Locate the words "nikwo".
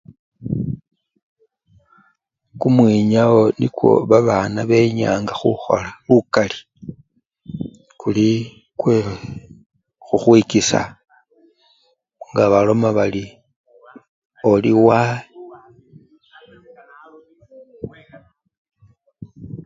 3.59-3.91